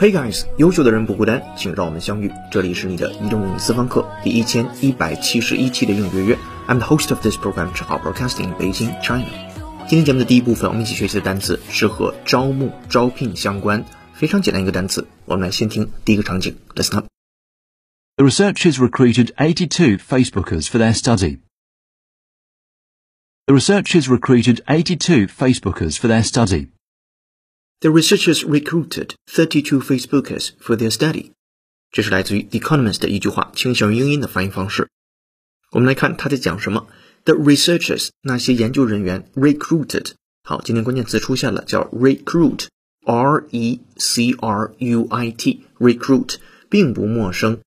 [0.00, 2.32] Hey guys，优秀的人不孤单，请让我们相遇。
[2.50, 6.38] 这里是你的移动英语私房课第一千一百七十一期的应约约。
[6.66, 9.26] I'm the host of this program，正好 broadcasting Beijing, China。
[9.86, 13.84] 今天节目的第一部分，我们一起学习的单词是和招募、招聘相关，
[14.14, 15.06] 非常简单一个单词。
[15.26, 17.06] 我们来先听第一个场景，Listen up。
[18.16, 21.40] The researchers recruited 82 Facebookers for their study.
[23.44, 26.68] The researchers recruited 82 Facebookers for their study.
[27.82, 31.30] The researchers recruited 32 Facebookers for their study。
[31.90, 34.90] 这是来自于《Economist》的一句话，倾向于英音的发音方式。
[35.70, 36.88] 我们来看他在讲什么。
[37.24, 40.10] The researchers 那些研究人员 recruited。
[40.42, 46.34] 好，今天关键词出现了，叫 recruit，r e c r u i t，recruit
[46.68, 47.60] 并不陌生，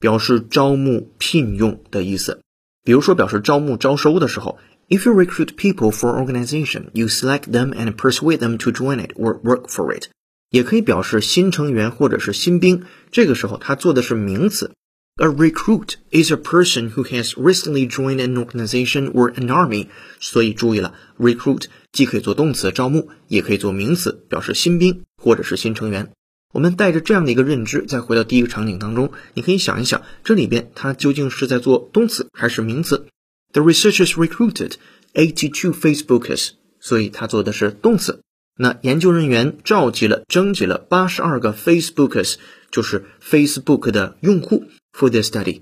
[0.00, 2.40] 表示招募、聘用的意思。
[2.82, 4.58] 比如说，表示招募、招收的时候。
[4.88, 9.40] If you recruit people for organization, you select them and persuade them to join it or
[9.42, 10.08] work for it。
[10.50, 12.84] 也可以表示新成员或者是新兵。
[13.10, 14.70] 这个时候，它做的是名词。
[15.16, 19.88] A recruit is a person who has recently joined an organization or an army。
[20.20, 26.12] 所以注意了，recruit 既可以做动词招募，也可以做名词表示新兵或者是新成员。
[26.52, 33.08] 我们带着这样的一个认知，再回到第一个场景当中，你可以想一想，这里边它究竟是在做动词还是名词
[33.53, 34.73] ？The researchers recruited
[35.13, 38.21] eighty-two Facebookers，所以他做的是动词。
[38.57, 42.35] 那研究人员召集了、征集了八十二个 Facebookers，
[42.71, 45.61] 就是 Facebook 的用户，for their study，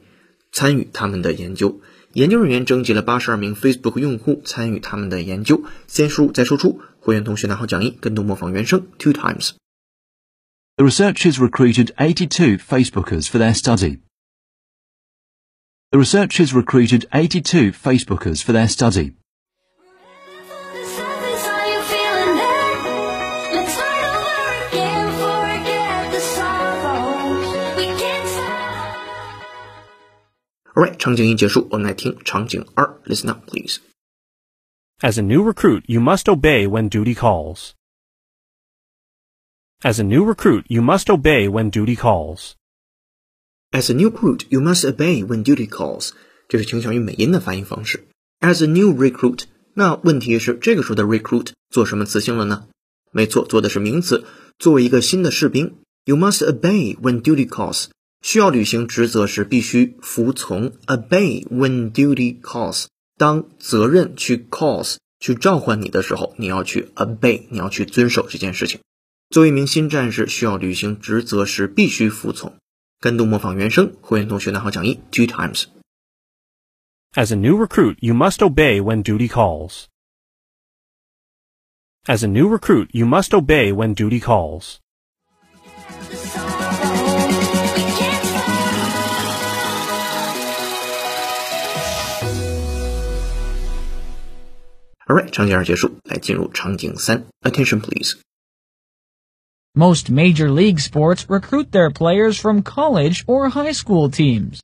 [0.52, 1.82] 参与他们的研究。
[2.14, 5.64] 研究人员征集了八十二名 Facebook 用户参与他们的研究。
[5.88, 14.00] 先输入再输出，会员同学拿好讲义，跟读模仿原声 two times。The researchers recruited eighty-two Facebookers for their study.
[15.94, 19.14] The researchers recruited 82 Facebookers for their study.
[30.76, 33.02] Alright，场景一结束，我们来听场景二。
[33.06, 33.80] Listen up, please.
[35.02, 37.74] As a new recruit, you must obey when duty calls.
[39.82, 42.54] As a new recruit, you must obey when duty calls.
[43.75, 46.11] As a new recruit, you must obey when duty calls。
[46.49, 48.07] 这是倾向于美音的发音方式。
[48.39, 52.69] As a new recruit，那问题是这个时候的 recruit 做什么词性了呢？
[53.11, 54.25] 没错，做的是名词。
[54.61, 55.75] 作为一个新的士兵
[56.05, 57.87] ，you must obey when duty calls。
[58.23, 60.71] 需要履行职责时必须服从。
[60.87, 62.85] Obey when duty calls。
[63.19, 68.79] 当责任去 calls 去召唤你的时候，你要去 obey，你要去遵守这件事情。
[69.31, 72.55] 作为一名新战士，需要履行职责时必须服从。
[73.04, 79.86] 跟读模仿原声，会员同学拿好讲义 two times。As a new recruit, you must obey when duty calls.
[82.06, 84.78] As a new recruit, you must obey when duty calls.
[95.08, 97.26] Alright，场景二结束，来进入场景三。
[97.42, 98.20] Attention please。
[99.76, 104.60] most major league sports recruit their players from college or high school teams.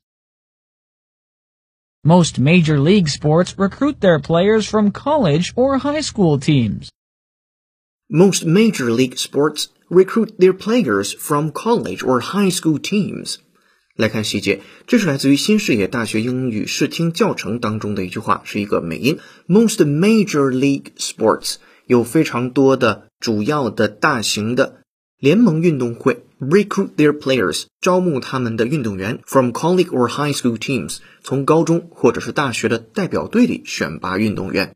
[2.02, 6.90] Most major league sports recruit their players from college or high school teams.
[8.08, 13.38] Most major league sports recruit their players from college or high school teams.
[13.96, 19.18] 来看细节，这是来自于新视野大学英语试听教程当中的一句话，是一个美音。
[19.48, 24.79] Most major league sports 有非常多的主要的大型的
[25.21, 34.73] 联盟运动会 recruit their players 招募他们的运动员 from college or high school teams 从高中或者是大学的代表队里选拔运动员。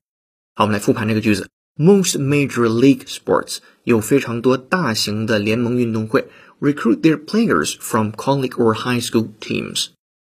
[0.53, 1.49] 好，我们来复盘这个句子。
[1.75, 6.27] Most major league sports 有非常多大型的联盟运动会
[6.61, 9.87] recruit their players from college or high school teams。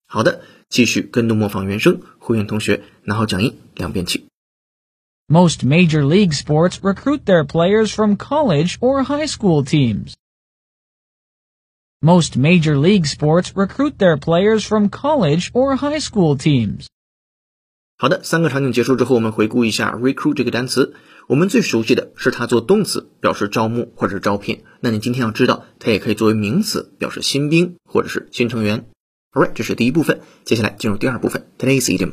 [0.05, 4.25] 好的，继续跟读模仿原声，会员同学拿好讲义，两遍起。
[5.30, 10.14] Most major league sports recruit their players from college or high school teams.
[12.00, 16.86] Most major league sports recruit their players from college or high school teams.
[17.98, 20.94] 好的，三个场景结束之后，我们回顾一下 recruit 这个单词。
[21.26, 24.62] 我们最熟悉的是它做动词，表示招募或者招聘。
[24.80, 28.86] 那你今天要知道，它也可以作为名词，表示新兵或者是新成员。
[29.32, 30.20] Alright，这是第一部分。
[30.44, 32.12] 接下来进入第二部分，Today's idiom。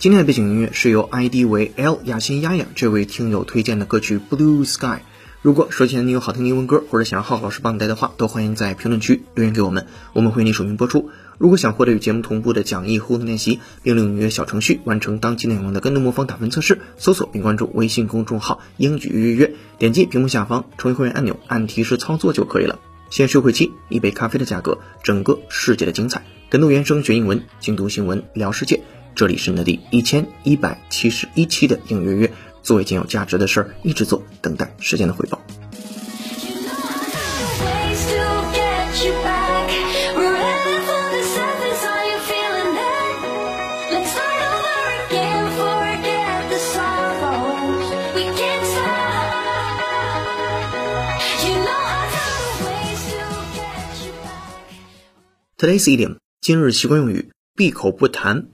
[0.00, 5.00] 今天的背景音乐是由 ID 为 L 雅欣丫丫这位听友推荐的歌曲 Blue Sky。
[5.42, 11.10] 如果手前你有好听的英文歌，或者想要浩浩老师帮你带的话，都欢迎在评论区留言给我们，我们会为你署名播出。
[11.36, 22.78] 如果想获得与节目同步的讲义互动练习，并利用音乐小程序完成当期内容的跟读模仿打分测试，搜索并关注微信公众号“英语约约”，点击屏幕下方成为会员按钮，按提示操作就可以了。
[23.10, 26.24] 先收会期，一杯咖啡的价格，整个世界的精彩。
[26.50, 28.80] 跟读原声学英文，精读新闻聊世界。
[29.18, 32.32] 这里是你的第一千一百七十一期的英约约，
[32.62, 35.42] 做一件有价值的事儿，一直做，等待时间的回报。
[55.58, 58.46] Today's idiom 今日习惯用语闭口不谈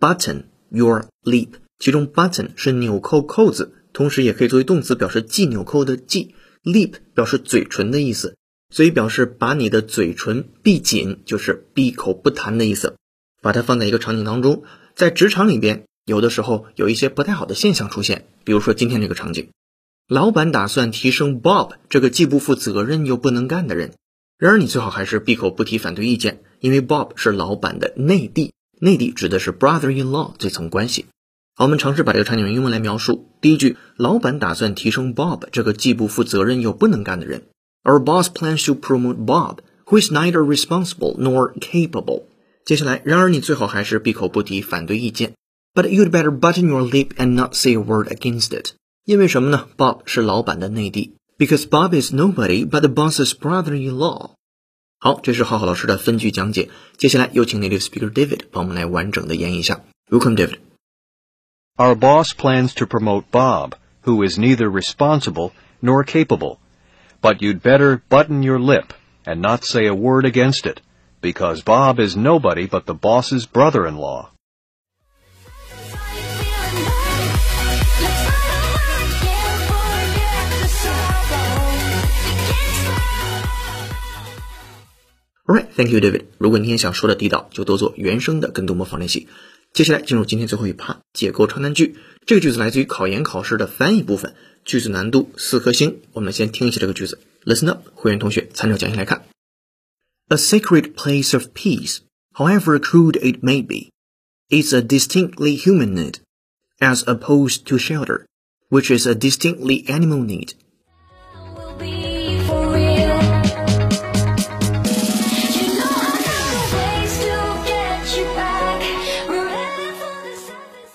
[0.00, 1.50] ，button your lip。
[1.78, 8.36] 其中 button 是纽扣扣子，同时也可以作为动词表示系纽扣的系，lip 表示嘴唇的意思，
[8.70, 12.96] 所以表示把你的嘴唇闭紧，就是闭口不谈的意思。
[13.42, 14.64] 把它放在一个场景当中，
[14.94, 19.48] 在职场里边，有的时候有一些不太好的现象出现，比如说今天这个场景，
[20.06, 23.94] 老板打算提升 Bob 这个既不负责任又不能干的人。
[24.36, 31.05] 然而，你最好还是闭口不提反对意见，因为 Bob 是老板的内弟，内弟指的是 brother-in-law 这层关系。
[31.55, 33.29] 好，我们尝试把这个场景用英文来描述。
[33.39, 37.43] 第一句，老板打算提升 Bob 这个既不负责任又不能干的人。
[37.83, 42.23] Our boss plans to promote Bob, who is neither responsible nor capable。
[42.65, 45.33] 接下来，然而你最好还是闭口不提反对意见。
[45.73, 48.71] But you'd better button your lip and not say a word against it。
[49.05, 49.67] 因为什么呢？
[49.77, 51.15] Bob 是老板的内弟。
[51.37, 54.31] Because Bob is nobody but the boss's brother-in-law。
[54.99, 56.69] 好，这是浩浩老师的分句讲解。
[56.97, 59.81] 接下来有请 native speaker David 帮我们来完整的演绎一下。
[60.09, 60.57] Welcome, David.
[61.77, 63.73] Our boss plans to promote Bob,
[64.03, 66.57] who is neither responsible nor capable.
[67.21, 68.93] But you'd better button your lip
[69.25, 70.81] and not say a word against it,
[71.21, 74.31] because Bob is nobody but the boss's brother-in-law.
[85.49, 86.25] Alright, thank you, David.
[86.37, 89.27] 如果你也想说的地道，就多做原声的跟读模仿练习。
[89.73, 91.97] 接下来进入今天最后一趴，解构长难句。
[92.25, 94.33] 这个句子来自于考研考试的翻译部分，
[94.63, 96.01] 句子难度四颗星。
[96.13, 99.25] 我们先听一下这个句子，Listen up，会员同学参照讲义来看。
[100.29, 101.99] A sacred place of peace,
[102.33, 103.91] however crude it may be,
[104.49, 106.15] is a distinctly human need,
[106.79, 108.25] as opposed to shelter,
[108.69, 110.53] which is a distinctly animal need.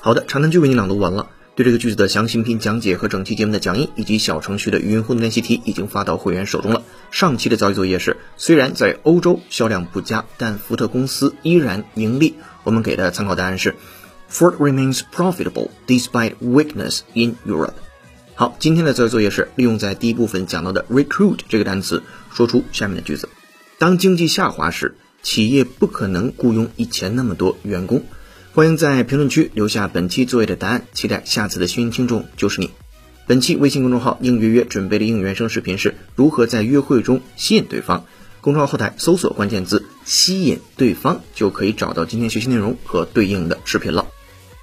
[0.05, 1.29] 好的，长难句为你朗读完了。
[1.55, 6.83] 对这个句子的详细音频讲解和整期节目的讲义以及小程序的语音互动练习题已经发到会员手中了。
[7.09, 12.35] 上期的造句作业是：虽然在欧洲销量不佳，但福特公司依然盈利。
[12.63, 13.73] 我们给的参考答案是
[14.31, 17.73] ：Ford remains profitable despite weakness in Europe。
[18.35, 23.27] 好，今天的造句作业是利用在第一部分讲到的 recruit 这个单词，说出下面的句子：
[23.79, 24.93] 当经济下滑时，
[25.23, 28.03] 企业不可能雇佣以前那么多员工。
[28.55, 32.71] 欢迎在评论区留下本期作业的答案，期待下次的幸运听众就是你。
[33.27, 38.05] 本期微信公众号“应约约”准备的应原声视频是如何在约会中吸引对方。
[38.39, 44.07] 公众号后台搜索关键字“吸引对方”，就可以找到今天学习内容和对应的视频了。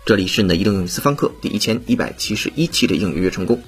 [0.07, 3.63] 这里是你的移动英语私房课第一千一百七十一期的应约约成功。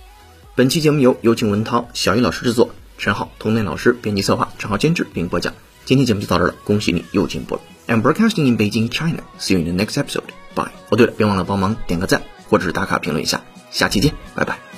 [0.54, 5.52] 本期节目由有请文涛、小易老师制作，陈浩、童内老师编辑策划，陈浩监制并播讲。
[5.84, 7.60] 今天节目就到这了，恭喜你又进步了。
[7.86, 9.22] I'm broadcasting in Beijing, China.
[9.38, 10.30] See you in the next episode.
[10.54, 10.70] Bye.
[10.90, 13.42] 哦，对了，别忘了帮忙点个赞，或者是打卡评论一下。
[13.70, 14.73] 下期见，拜拜。